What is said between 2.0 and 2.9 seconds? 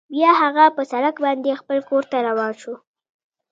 ته روان شو